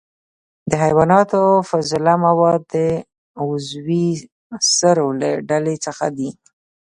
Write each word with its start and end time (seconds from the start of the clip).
د 0.69 0.71
حیواناتو 0.83 1.41
فضله 1.69 2.13
مواد 2.25 2.61
د 2.73 2.75
عضوي 3.43 4.07
سرو 4.77 5.07
له 5.21 5.29
ډلې 5.49 5.75
څخه 5.85 6.05
دي. 6.17 6.29